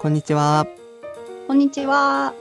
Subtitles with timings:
[0.00, 0.66] こんにちは。
[1.48, 2.34] こんにちは。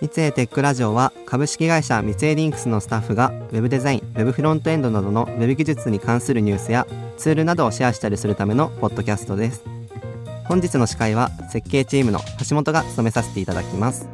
[0.00, 6.86] 三井テックラジオは株式会社三井リンクスのスタッフがウェブデザイン、ウェブフロントエンドなどのウェブ技術に関するニュースや
[7.18, 9.64] ツールなどをシェアしたりするためのポッドキャストです。
[10.44, 14.08] 本日の司会は設計チームの橋本が務めさせていただきます。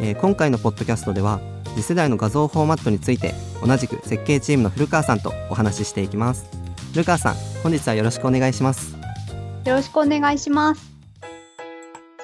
[0.00, 1.40] えー今回のポッドキャストでは
[1.76, 3.34] 次世代の画像フォーマットについて
[3.64, 6.46] 同じく設計チームの古川さんとお話ししていきます。
[6.92, 8.96] 古川さん、本日はよろしくお願いします。
[9.64, 10.85] よろしくお願いします。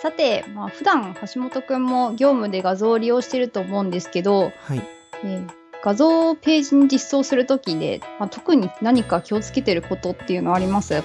[0.02, 4.82] さて、まあ、普段橋本くんも業務で画像を利用していると思うんですけど、はい。
[5.22, 5.50] えー
[5.84, 11.02] 画像をページに実装するときで、まあ、特に何か気をつけてることっていうのはあります？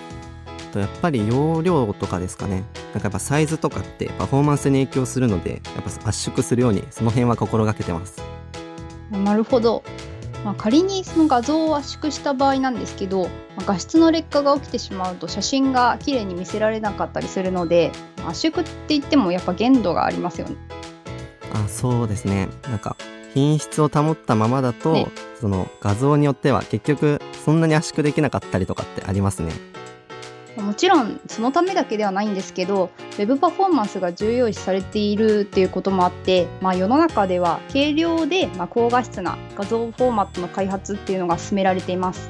[0.72, 8.22] とやっぱり容量とかですかねなんかやっぱサイズとかってパフォーマンスに影響するのでやっぱ圧縮するようにその辺は心がけてます
[9.10, 9.84] なるほど。
[10.48, 13.24] まあ、仮にその画像を圧縮した場合なんですけど、
[13.58, 20.56] まあ画質の劣化が起きてしまうと写真が綺麗に見せられなかったりするので、まあ圧縮って言ってもやっぱ限度がありますよね。
[21.54, 22.48] あそうですね。
[22.64, 22.96] なんか
[23.34, 25.08] 品質を保ったままだと、ね。
[25.42, 29.52] その画像によっては結局そんなに圧縮できなかったりとかってありますね
[30.62, 42.30] もちろんそのためだけではないんですけど Web パフォーマンスが重要視されているっていうこともあって、まあ、世の中では軽量で、まあ、高画質な画像フォーマットの開発っていうのが進められています。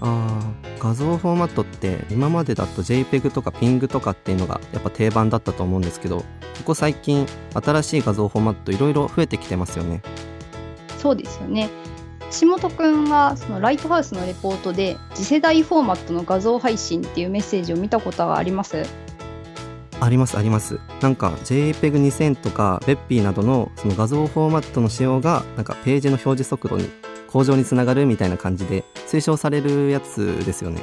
[0.00, 6.24] あー画像フォーマットって今までだと JPEG とか PNG とかっていうのがやっぱ定番だったと思うんですけどこ
[6.66, 10.02] こ最近新しい画像フォーマットいろいろ増えてきてますよね。
[10.98, 11.68] そうですよね
[12.40, 18.84] 橋本くんはそのライトハウスのレポートで次世代フォーマットの画像配信っていうメッセージを見たことがあります？
[20.00, 20.78] ありますあります。
[21.00, 26.88] なんか JPEG2000 とか Webp などのその画像フォーマットの使用がなんかページの表示速度に
[27.28, 30.82] 向上につながるみたいな感じで推奨されるやつですよね。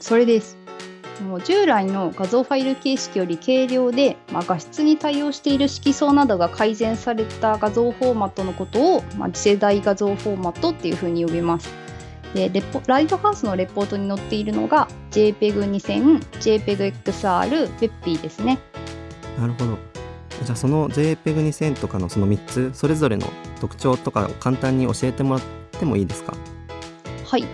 [0.00, 0.58] それです
[1.44, 11.68] 従来の画像ファイル形式より軽量で、まあ、画質に対応している色相などが改善された画像フォーマットのことを、まあ、次世代画像フォーマットっていうふうに呼びます。
[12.34, 18.60] でレポライトハウスのレポートに載っているのが JPEG2000、JPEG-XR、WebP ですね。
[19.38, 19.78] なるほど
[20.44, 23.26] じゃあその JPEG2000 とかのその3つそれぞれの
[23.60, 25.42] 特徴とかを簡単に教えてもらっ
[25.72, 26.34] てもいいですか？
[27.26, 27.44] はい、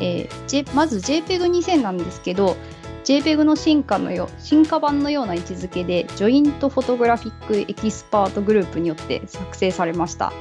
[0.00, 2.56] えー J まず JPEG2000 なんですけど
[3.04, 10.32] JPEG の進化のよ進化版のような位置づけで Joint Photographic Expert Group によって作成されました。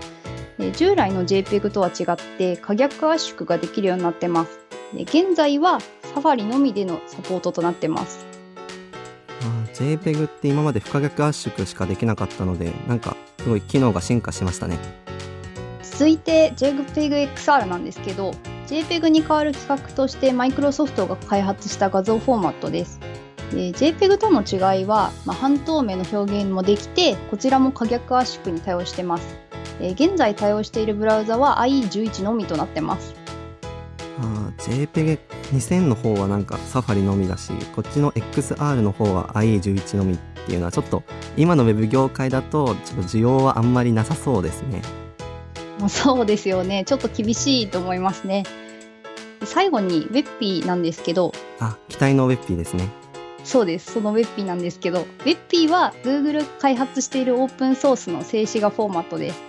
[0.58, 4.60] で従来の JPEG とは違って可逆圧縮ができるようになってます。
[4.94, 5.80] で現在は
[6.14, 8.26] サファリのみでのサポートとなってます。
[9.42, 14.78] あー JPEG って今まで不可逆圧縮しかできなかったのでなんかすごい機能が進化しましたね。
[15.82, 18.32] 続いて JPEG-XR なんですけど
[18.68, 23.00] JPEG に代わる規格としてマイクロソフトが開発した画像フォーマットです。
[23.52, 29.38] で JPEG との違いは、まあ、半透明の表現もできてこちらも可逆圧縮に対応してます。
[29.80, 33.16] で現在対応しているブラウザは IE11 のみとなってます。
[34.20, 41.04] あ JPEG2000 の方はなんかサファリのみだしこっちの XR の方は IE11 のみっていうのはちょっと
[41.36, 44.82] 今のウェブ業界だとちょっと需要はあんまりなさそうですね
[45.90, 46.84] そうですよね。
[46.86, 48.44] ちょっと厳しいと思いますね。
[49.40, 52.90] で最後に WebP なんですけどあ機体の WebP ですね
[53.44, 53.92] そうです。
[53.94, 59.42] その WebP なんですけど、WebP は Google 開発しているオープンソースの静止画フォーマットです。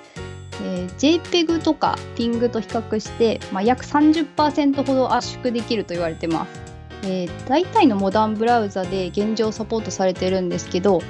[0.62, 6.60] えー JPEG とか PNG と比較して、まあ、約30%ほど圧縮できると言われてます。
[7.04, 11.00] えー大体のモダンブラウザで現状サポートされてるんですけど、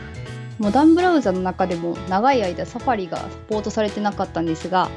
[0.59, 4.89] モダンブラウザの中でも長い間サファリがサポートされてなかったんですが、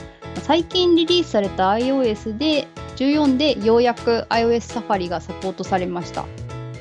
[0.44, 6.26] 最近リリースされた iOS で14でようやく iOS サファリがサポートされました。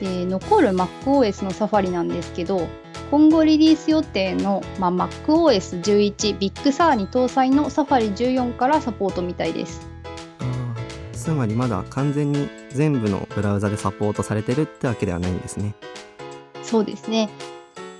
[0.00, 2.68] で残る MacOS のサファリなんですけど
[3.10, 9.88] 今後リリース予定の、まあ、MacOS11 Big Sur に搭載のサファリ14からサポートみたいです。
[11.12, 15.74] つまりまだ完全に全部のブラウザでサポートされてるってわけではないんですね。
[16.62, 17.30] そうですね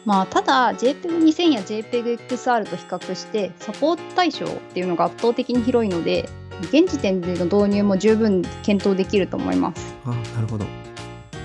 [0.07, 6.29] まあただ JPEG2000 や JPEG-XR と比較してサポート対象っていうのが圧倒的に広いので
[6.63, 9.95] 現時点での導入も十分検討できると思います。
[10.05, 10.65] あーなるほど。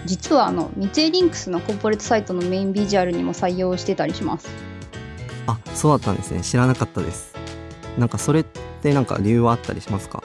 [0.06, 4.48] 実はあの三井リンクスのコーポレートサイトのメインビジュアルにも採用してたりします。
[5.48, 6.42] あそうだったんですね。
[6.42, 7.36] 知らなかったです。
[7.98, 10.24] なんかそれってなんか理由はあったりしますか？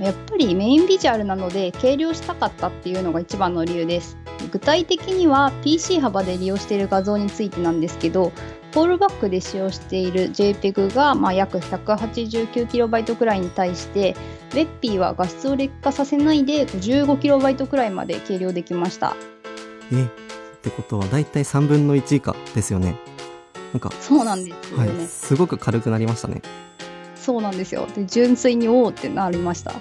[0.00, 4.16] やっぱりメインビジュアルなので軽量したかったっていうのが一番の理由です
[4.48, 8.32] 具体的には PC 幅で利用している画像についてなんですけど
[8.72, 14.14] フォールバックで使用している JPEG がまあ約 189KB くらいに対して
[14.50, 19.16] WebP は画質を劣化させないで 55KB くらいまで軽量できました。
[19.92, 22.96] えってことはだいたい3分の1以下ですよね。
[23.72, 26.42] なんかそうなんですよね、はい、すごく軽くなりましたね。
[27.16, 27.86] そうなんですよ。
[27.94, 29.72] で純粋におおってなりました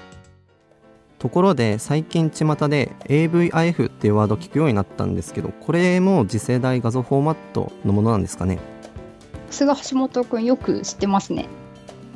[1.20, 8.60] ところで最近巷で AVIF っていうワード聞くようになったんですけどこれも次世代画像フォーマットのものなんですかね？
[9.50, 11.48] 菅橋本くんよく知ってますね、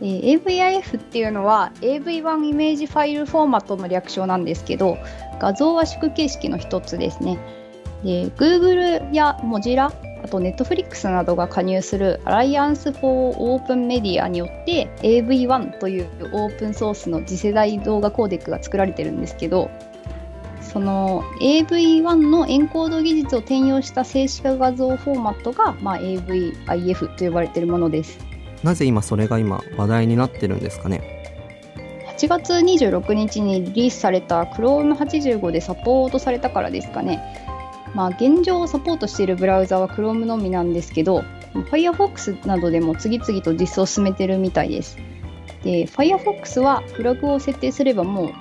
[0.02, 4.98] えー、AVIF っていうのは AV1 イメージファイルフォーマットの略称なんですけど
[5.40, 7.40] 画像圧縮形式の一つですね。
[8.04, 9.92] で Google や Mozilla
[10.24, 19.72] あと Netflix などが加入する Alliance for Open Media によって AV1 というオープンソースの次世代動画コーデックが作られてるんですけど
[20.62, 28.20] その AV1 のエンコード技術を転用した静止画画像フォーマットが、まあ、AVIF と呼ばれているものです。
[28.64, 31.02] なぜ今それが今話題になってるんですかね
[32.18, 37.20] ？8月26日にリリースされた Chrome85 でサポートされたからですかね
[37.94, 41.24] まあ、現状をサポートしているブラウザは Chrome のみなんですけど
[41.54, 44.98] Firefox などでも次々と実装を進めてるみたいです。
[45.64, 48.34] で Firefox はフラグを設定すればもう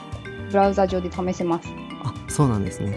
[0.50, 1.69] ブラウザ上で試せます。
[2.05, 2.97] あそうなんですね。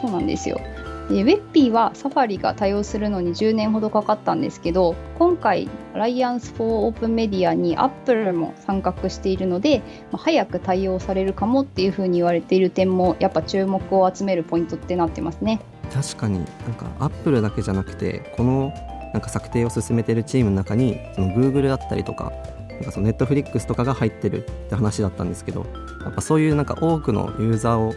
[0.00, 0.60] そうなんですよ
[1.08, 9.78] で w e b はサファリが対応するのに10年ほどかかったんですけど今回アライアンス・フォー・オープン・メディアに Apple も参画しているので、
[10.12, 15.60] まあ、早く対応されるかもっていうふうに言われている点もやっぱ注目を集めるポイントってなってますね。
[15.90, 18.72] 確かになんか Apple だけじゃなくてこの
[19.14, 22.30] なんか策定を進めているチームの中にその Google だったりとか
[22.68, 25.64] なんかその Netflix とかが入ってるって話だったんですけど
[26.04, 27.94] やっぱそういうなんか多くのユーザーを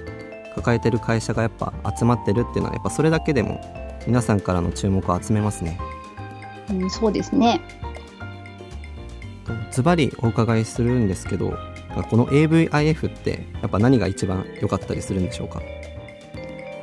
[0.55, 3.61] 抱えてる会社がやっぱ集まってるっていうのはやっぱそれだけでも
[4.07, 5.79] 皆さんからの注目を集めますね。
[6.69, 7.61] うん、そうですね
[9.71, 11.57] ズバリお伺いするんですけど
[12.09, 15.61] この AVIF ってやっぱ何が一番良かったりするんでしょうか？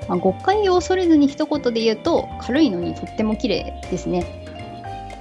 [0.08, 4.44] まあ、誤解を恐れずに一言で言うと軽いのにとっても綺麗ですね。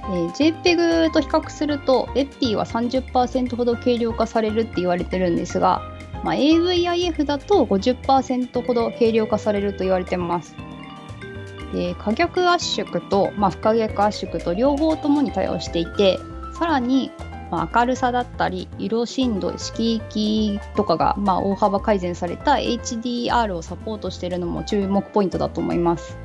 [0.04, 5.82] えー、JPEG と比較すると FP は30%ほど軽量化されるって言われてるんですが
[6.24, 10.54] まあ、AVIF だと50%ほど軽量化されると言われてます。
[11.72, 16.18] で可逆圧縮と、まあ、不可逆圧縮と両方ともに対応していて
[16.58, 17.10] さらに、
[17.50, 26.16] まあ、明るさだったり色深度色域とかが、まあ、大幅改善された HDR をサポートしているのも注目ポイントだと思います。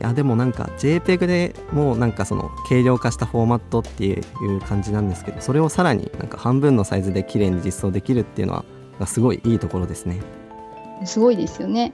[0.00, 8.66] いやでもなんか JPEG でもうなんかその軽量化したフォーマットっていう感じなんですけどそれをさらになんか半分のサイズで綺麗に実装できるっていうのは
[8.98, 10.20] がすごいいいところですね。
[11.04, 11.92] すごいですよね。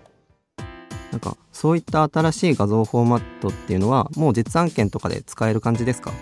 [1.10, 6.12] なんかそういった新しい画像フォーマットっていうのはもう実案件とかで使える感じですか？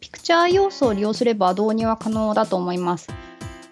[0.00, 3.08] ピクチャー要素を利用すれば導入は可能だと思います。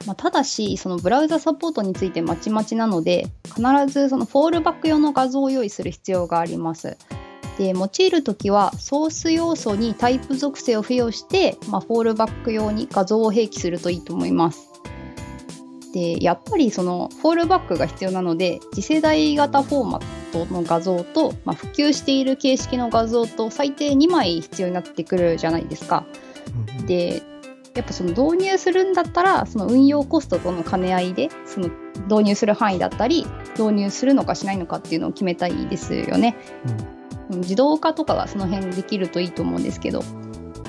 [0.07, 6.97] まあ、ただし、そのブラウザサポートについてまちまちなので、必ずそのフォールバック用の画像を用意する必要があります。
[7.59, 14.71] で用いるときはソース要素にタイプ属性を付与して、まあ、フォールバック用に画像を併記するといいと思います。
[15.93, 20.03] でやっぱりそのフォールバックが必要なので次世代型フォーマッ
[20.33, 26.05] トの画像と、まあ、普及している形式の画像と最低2枚必要になってくるじゃないですか。
[26.87, 27.23] で
[27.75, 31.71] やっぱその導入するんだったらその運用コストとの兼ね合いでその
[32.09, 36.37] 導入する範囲だったり導入するのかしないのかっていうのを決めたいですよね。
[37.31, 40.03] うん、自動化とかがその辺できるといいと思うんですけど。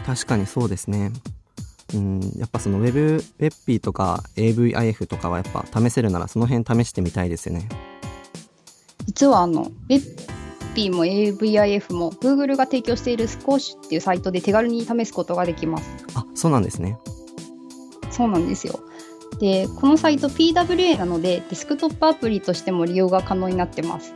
[0.05, 1.11] 確かにそうですね。
[1.93, 7.67] うん、やっぱその Web、ウェッピーとか AVIF とかはやっぱ試せるならその辺試してみたいですよね。
[9.05, 10.29] 実はあの、ウェッ
[10.75, 15.89] ピーも AVIF も Google が提供しているスコーシュっていうサイトで手軽に試すことができます。
[16.13, 16.97] あ、そうなんですね。
[18.11, 18.79] そうなんですよ。
[19.39, 24.13] で、このサイト PWA なのでデスクトップアプリとしても利用が可能になってます。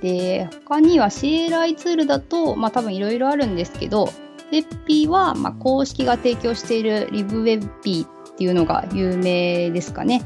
[0.00, 4.10] で、他には CLI ツールだと、まあ多分いろいろあるんですけど、
[4.52, 10.22] ウェッピーは、まあ、公式が提供しているリブウェッピーっていうのが有名ですかね。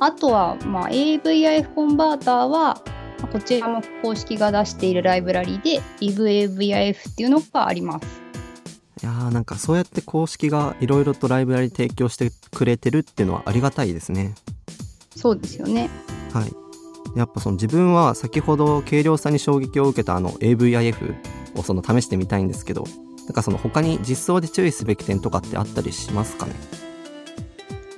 [0.00, 2.82] あとは、まあ、AVIF コンバーターは、
[3.20, 8.28] まあ、こちらも公式が出しているライブラリで LiveAVIF っていうのがあります。
[9.02, 14.34] いやーなんかそうやって公式がいろいろとライブラリ提供してくれてるっていうのはありがたいですね。
[15.14, 15.88] そうですよね。
[16.32, 16.52] はい。
[17.16, 21.16] やっぱその自分は先ほど軽量さに衝撃を受けたあの AVIF
[21.56, 22.84] をその試してみたいんですけど
[23.28, 26.54] なんかその他に実装で注意すべき点とかってあったりしますかね？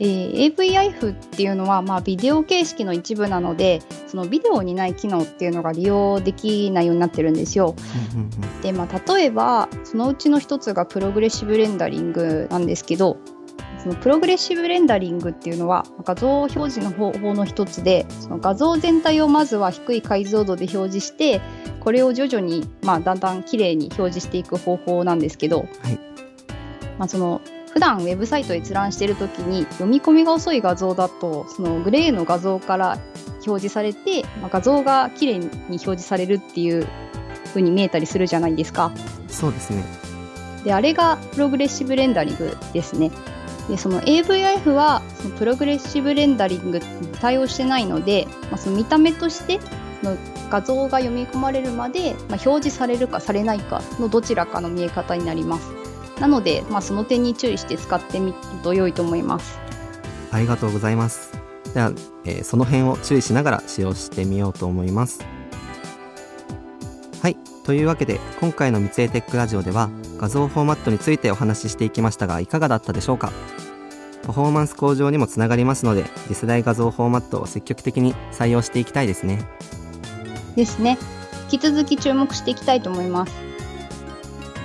[0.00, 7.76] えー、AVIF っていうのは、まあ、ビデオ形式の一部なのでそのビデオにない機能っていうのが利用できないようになってるんですよ。
[8.62, 13.18] で、まあ、例えばそのうちの一つがプログレッシブレンダリングなんですけど
[13.82, 21.40] そのプログレッシブレンダリングっていうのは画像表示の方法の一つでその画像全体をまずは低い解像度で表示して
[21.80, 25.98] これを徐々に、まあ、だんだん綺麗に表示していく方法なんですけど、はい
[26.98, 27.40] まあ、その
[27.72, 32.98] 普段ウェブサイト閲覧している時に読み込みが遅い画像だとそのグレーの画像から
[33.46, 36.86] 表示されて、まあ、画像が綺麗に表示されるっていう
[37.46, 38.92] 風に見えたりするじゃないですか。
[39.28, 39.84] そうですね
[40.64, 43.10] であれがプログレッシブレンダリングですね。
[43.70, 46.84] でその AVIF はそのプログレッシブレンダリングに
[47.20, 49.60] 対応してないので、まあ、その見た目として
[50.02, 50.16] その
[50.50, 55.70] 画像が読み込まれるまで、まあ、表示されるかされないかのどちらかの見え方になります。
[56.20, 59.58] なので、まあ、その点に注意して使ってみると良いと思います。
[60.32, 61.32] ありがとうございます
[61.74, 61.92] では、
[62.24, 65.26] えーその辺を注意しながら使用してみようと思います
[67.20, 73.32] はいというわけで今回の三井テックラジオでは画像フォーマットについてお話ししていきましたがいかがだったでしょうか？
[74.22, 79.44] パフォーマンス向上にもつながりますので次世代画像フォーマットを積極的に採用していきたいですね
[80.56, 80.98] ですね。
[81.50, 83.32] 引き続き注目していきたいと思います。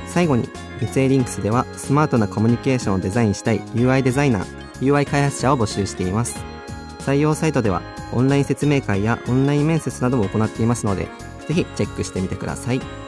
[0.08, 0.50] 最後に
[0.82, 4.46] 三井リンクスではスマートなコミュニケーションをデザインしたい UI デザイナー
[4.80, 6.38] UI 開発者を募集しています
[7.00, 7.82] 採用サイトでは
[8.14, 11.10] オンライン説明会やオンライン面接なども行っていますので
[11.48, 13.05] ぜひチェックしてみてくださいえー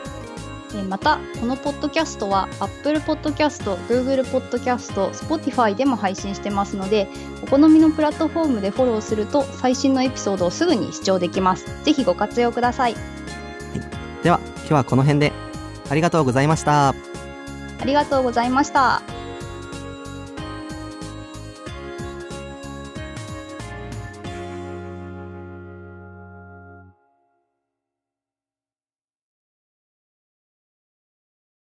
[0.89, 7.07] またこのポッドキャストは Apple Podcast、Google Podcast、Spotify でも配信してますので
[7.43, 11.65] お好みのプラットフォームでフォローすると最新のエピソードをすぐに視聴できます。
[11.83, 12.95] ぜひご活用ください。
[14.23, 15.31] では今日はこの辺で。
[15.89, 16.93] ありがとうございました。
[17.79, 19.16] ありがとうございました